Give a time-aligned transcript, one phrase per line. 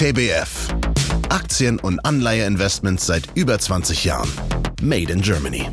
[0.00, 0.68] TBF.
[1.28, 4.30] Aktien- und Anleiheinvestments seit über 20 Jahren.
[4.80, 5.68] Made in Germany.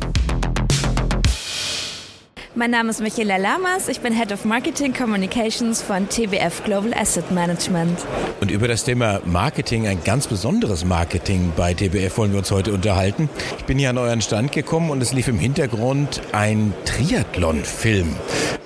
[2.58, 7.30] Mein Name ist Michaela Lamas, ich bin Head of Marketing Communications von TBF Global Asset
[7.30, 8.00] Management.
[8.40, 12.72] Und über das Thema Marketing, ein ganz besonderes Marketing bei TBF wollen wir uns heute
[12.72, 13.30] unterhalten.
[13.58, 18.16] Ich bin hier an euren Stand gekommen und es lief im Hintergrund ein Triathlon-Film.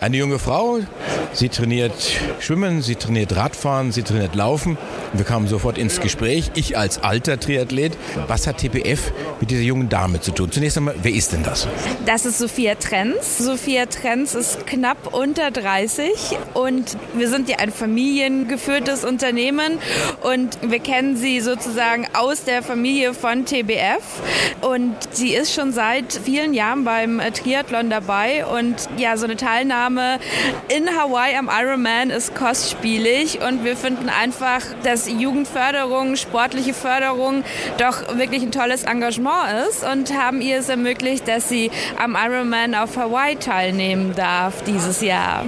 [0.00, 0.80] Eine junge Frau,
[1.34, 1.92] sie trainiert
[2.40, 4.78] Schwimmen, sie trainiert Radfahren, sie trainiert Laufen.
[5.12, 6.50] Wir kamen sofort ins Gespräch.
[6.54, 10.50] Ich als alter Triathlet, was hat TBF mit dieser jungen Dame zu tun?
[10.50, 11.68] Zunächst einmal, wer ist denn das?
[12.06, 13.38] Das ist Sophia Trenz.
[13.38, 16.12] Sophia Trenz ist knapp unter 30
[16.54, 19.78] und wir sind ja ein familiengeführtes Unternehmen
[20.22, 24.02] und wir kennen sie sozusagen aus der Familie von TBF
[24.60, 30.18] und sie ist schon seit vielen Jahren beim Triathlon dabei und ja, so eine Teilnahme
[30.68, 37.44] in Hawaii am Ironman ist kostspielig und wir finden einfach, dass Jugendförderung, sportliche Förderung
[37.78, 42.74] doch wirklich ein tolles Engagement ist und haben ihr es ermöglicht, dass sie am Ironman
[42.74, 43.36] auf Hawaii
[43.72, 45.44] teilnehmen darf dieses Jahr.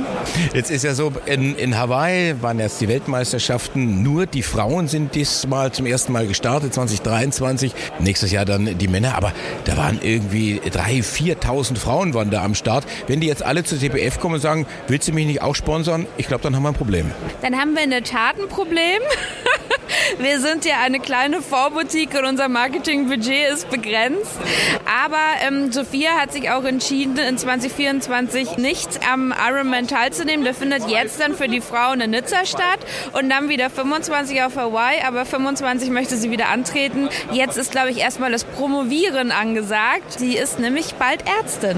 [0.55, 5.14] Jetzt ist ja so, in, in Hawaii waren jetzt die Weltmeisterschaften, nur die Frauen sind
[5.14, 9.33] diesmal zum ersten Mal gestartet, 2023, nächstes Jahr dann die Männer, aber
[9.64, 12.84] da waren irgendwie 3.000, 4.000 Frauen waren da am Start.
[13.06, 16.06] Wenn die jetzt alle zu TPF kommen und sagen, willst du mich nicht auch sponsern?
[16.17, 17.11] Ich glaube, dann haben wir ein Problem.
[17.42, 19.00] Dann haben wir in der Tat ein Problem.
[20.19, 24.39] Wir sind ja eine kleine Vorboutique und unser Marketingbudget ist begrenzt.
[24.86, 30.45] Aber ähm, Sophia hat sich auch entschieden, in 2024 nicht am Ironman teilzunehmen.
[30.45, 32.79] Der findet jetzt dann für die Frauen in Nizza statt
[33.12, 35.01] und dann wieder 25 auf Hawaii.
[35.07, 37.09] Aber 25 möchte sie wieder antreten.
[37.33, 40.19] Jetzt ist, glaube ich, erstmal das Promovieren angesagt.
[40.19, 41.77] Sie ist nämlich bald Ärztin.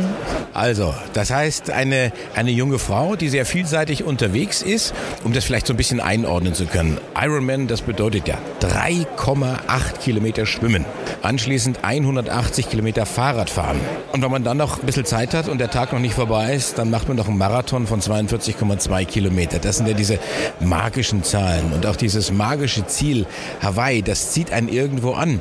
[0.52, 5.66] Also, das heißt, eine, eine junge Frau, die sehr vielseitig unterwegs ist, um das vielleicht
[5.66, 6.98] so ein bisschen einordnen zu können.
[7.18, 10.84] Ironman, das bedeutet ja 3,8 Kilometer schwimmen.
[11.22, 13.80] Anschließend 180 Kilometer Fahrrad fahren.
[14.12, 16.25] Und wenn man dann noch ein bisschen Zeit hat und der Tag noch nicht vorbei
[16.52, 19.58] ist, dann macht man noch einen Marathon von 42,2 Kilometer.
[19.58, 20.18] Das sind ja diese
[20.60, 21.72] magischen Zahlen.
[21.72, 23.26] Und auch dieses magische Ziel
[23.62, 25.40] Hawaii, das zieht einen irgendwo an.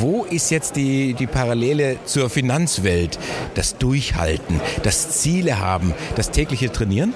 [0.00, 3.18] Wo ist jetzt die, die Parallele zur Finanzwelt?
[3.54, 7.14] Das Durchhalten, das Ziele haben, das tägliche Trainieren?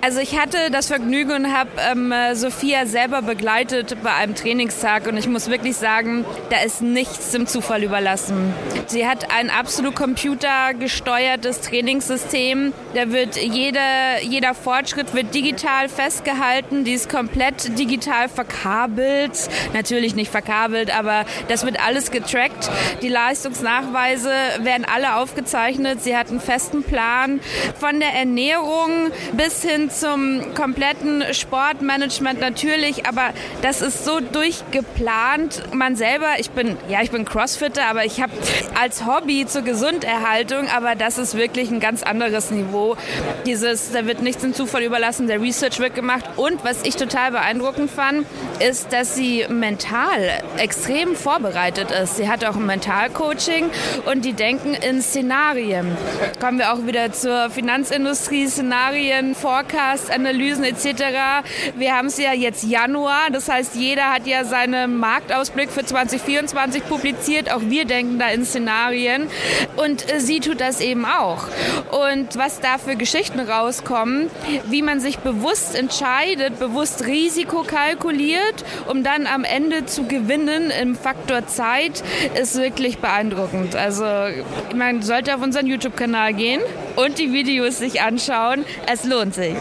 [0.00, 5.16] Also ich hatte das Vergnügen und habe ähm, Sophia selber begleitet bei einem Trainingstag und
[5.16, 8.52] ich muss wirklich sagen, da ist nichts dem Zufall überlassen.
[8.86, 12.57] Sie hat ein absolut computergesteuertes Trainingssystem.
[12.94, 16.84] Da wird jeder, jeder Fortschritt wird digital festgehalten.
[16.84, 19.48] Die ist komplett digital verkabelt.
[19.74, 22.70] Natürlich nicht verkabelt, aber das wird alles getrackt.
[23.02, 24.30] Die Leistungsnachweise
[24.60, 26.02] werden alle aufgezeichnet.
[26.02, 27.40] Sie hat einen festen Plan
[27.78, 33.30] von der Ernährung bis hin zum kompletten Sportmanagement natürlich, aber
[33.62, 35.74] das ist so durchgeplant.
[35.74, 38.32] Man selber, ich bin, ja, ich bin Crossfitter, aber ich habe
[38.80, 42.96] als Hobby zur Gesunderhaltung, aber das ist wirklich ein ganz anderes Niveau.
[43.46, 46.24] Dieses, da wird nichts dem Zufall überlassen, der Research wird gemacht.
[46.36, 48.26] Und was ich total beeindruckend fand,
[48.60, 52.16] ist, dass sie mental extrem vorbereitet ist.
[52.16, 53.70] Sie hat auch ein Mentalcoaching
[54.06, 55.96] und die denken in Szenarien.
[56.40, 61.44] Kommen wir auch wieder zur Finanzindustrie, Szenarien, Forecast, Analysen etc.
[61.76, 66.86] Wir haben es ja jetzt Januar, das heißt, jeder hat ja seinen Marktausblick für 2024
[66.88, 67.52] publiziert.
[67.52, 69.28] Auch wir denken da in Szenarien
[69.76, 71.44] und äh, sie tut das eben auch.
[71.90, 74.30] Und was da für Geschichten rauskommen,
[74.68, 80.94] wie man sich bewusst entscheidet, bewusst Risiko kalkuliert, um dann am Ende zu gewinnen im
[80.94, 82.02] Faktor Zeit,
[82.40, 83.76] ist wirklich beeindruckend.
[83.76, 84.04] Also
[84.74, 86.60] man sollte auf unseren YouTube-Kanal gehen
[86.96, 88.64] und die Videos sich anschauen.
[88.92, 89.54] Es lohnt sich.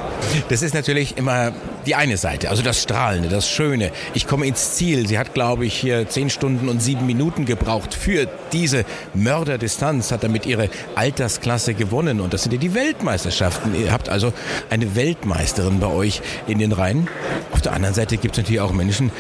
[0.50, 1.53] Das ist natürlich immer
[1.87, 3.91] die eine Seite, also das Strahlende, das Schöne.
[4.13, 5.07] Ich komme ins Ziel.
[5.07, 8.83] Sie hat, glaube ich, hier zehn Stunden und sieben Minuten gebraucht für diese
[9.13, 12.19] Mörderdistanz, hat damit ihre Altersklasse gewonnen.
[12.19, 13.73] Und das sind ja die Weltmeisterschaften.
[13.73, 14.33] Ihr habt also
[14.69, 17.07] eine Weltmeisterin bei euch in den Reihen.
[17.53, 19.12] Auf der anderen Seite gibt es natürlich auch Menschen,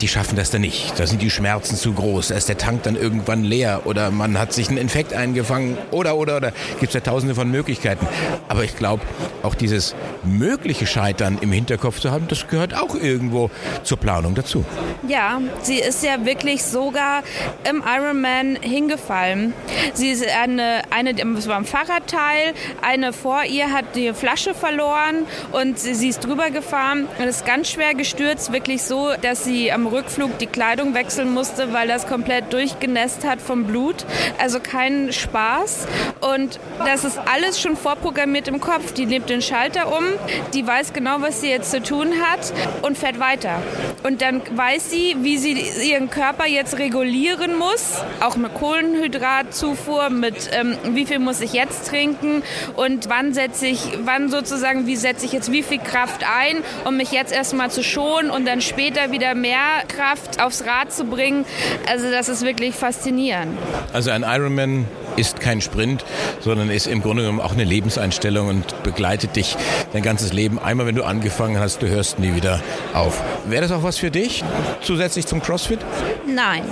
[0.00, 0.98] die schaffen das dann nicht.
[0.98, 2.28] Da sind die Schmerzen zu groß.
[2.28, 6.16] Da ist der Tank dann irgendwann leer oder man hat sich einen Infekt eingefangen oder,
[6.16, 6.52] oder, oder.
[6.80, 8.06] Gibt es ja tausende von Möglichkeiten.
[8.48, 9.02] Aber ich glaube,
[9.42, 13.50] auch dieses mögliche Scheitern im Hinterkopf zu haben, das gehört auch irgendwo
[13.82, 14.64] zur Planung dazu.
[15.08, 17.22] Ja, sie ist ja wirklich sogar
[17.68, 19.54] im Ironman hingefallen.
[19.92, 25.26] Sie ist eine, eine das war ein Fahrradteil, eine vor ihr hat die Flasche verloren
[25.52, 29.72] und sie, sie ist drüber gefahren und ist ganz schwer gestürzt, wirklich so, dass sie
[29.72, 34.04] am Rückflug die Kleidung wechseln musste, weil das komplett durchgenässt hat vom Blut.
[34.38, 35.86] Also kein Spaß.
[36.20, 38.92] Und das ist alles schon vorprogrammiert im Kopf.
[38.92, 40.04] Die nimmt den Schalter um,
[40.52, 42.52] die weiß genau, was sie jetzt zu tun tun hat
[42.82, 43.62] und fährt weiter.
[44.02, 45.52] Und dann weiß sie, wie sie
[45.88, 51.88] ihren Körper jetzt regulieren muss, auch mit Kohlenhydratzufuhr, mit ähm, wie viel muss ich jetzt
[51.88, 52.42] trinken
[52.76, 56.96] und wann setze ich, wann sozusagen, wie setze ich jetzt wie viel Kraft ein, um
[56.96, 61.44] mich jetzt erstmal zu schonen und dann später wieder mehr Kraft aufs Rad zu bringen.
[61.88, 63.56] Also das ist wirklich faszinierend.
[63.92, 64.86] Also ein Ironman
[65.16, 66.04] ist kein Sprint,
[66.40, 69.56] sondern ist im Grunde genommen auch eine Lebenseinstellung und begleitet dich
[69.92, 70.58] dein ganzes Leben.
[70.58, 72.60] Einmal, wenn du angefangen hast, du hörst nie wieder
[72.94, 73.22] auf.
[73.46, 74.42] Wäre das auch was für dich,
[74.80, 75.80] zusätzlich zum CrossFit?
[76.26, 76.62] Nein.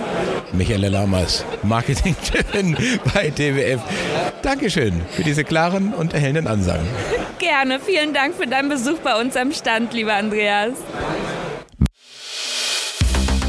[0.52, 2.76] Michael Lamas, Marketing-Chefin
[3.14, 3.80] bei DWF.
[4.42, 6.86] Dankeschön für diese klaren und erhellenden Ansagen.
[7.38, 7.80] Gerne.
[7.80, 10.72] Vielen Dank für deinen Besuch bei uns am Stand, lieber Andreas.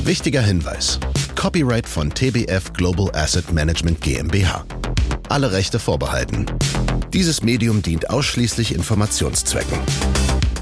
[0.03, 0.99] Wichtiger Hinweis.
[1.35, 4.65] Copyright von TBF Global Asset Management GmbH.
[5.29, 6.45] Alle Rechte vorbehalten.
[7.13, 9.79] Dieses Medium dient ausschließlich Informationszwecken.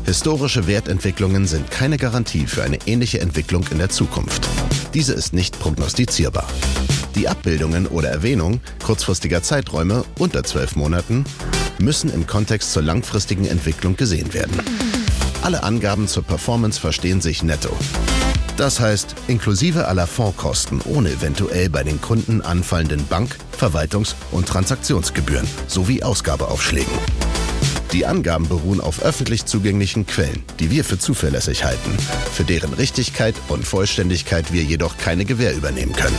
[0.06, 4.48] Historische Wertentwicklungen sind keine Garantie für eine ähnliche Entwicklung in der Zukunft.
[4.94, 6.48] Diese ist nicht prognostizierbar.
[7.16, 11.24] Die Abbildungen oder Erwähnung kurzfristiger Zeiträume unter zwölf Monaten
[11.80, 14.62] müssen im Kontext zur langfristigen Entwicklung gesehen werden.
[15.44, 17.76] Alle Angaben zur Performance verstehen sich netto.
[18.58, 25.48] Das heißt, inklusive aller Fondskosten ohne eventuell bei den Kunden anfallenden Bank-, Verwaltungs- und Transaktionsgebühren
[25.68, 27.21] sowie Ausgabeaufschlägen.
[27.94, 31.98] Die Angaben beruhen auf öffentlich zugänglichen Quellen, die wir für zuverlässig halten,
[32.34, 36.18] für deren Richtigkeit und Vollständigkeit wir jedoch keine Gewähr übernehmen können.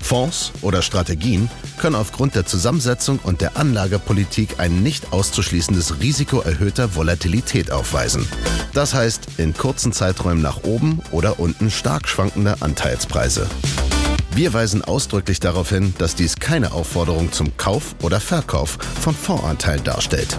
[0.00, 6.94] Fonds oder Strategien können aufgrund der Zusammensetzung und der Anlagepolitik ein nicht auszuschließendes Risiko erhöhter
[6.94, 8.28] Volatilität aufweisen.
[8.72, 13.48] Das heißt, in kurzen Zeiträumen nach oben oder unten stark schwankende Anteilspreise.
[14.34, 19.84] Wir weisen ausdrücklich darauf hin, dass dies keine Aufforderung zum Kauf oder Verkauf von Fondsanteilen
[19.84, 20.38] darstellt.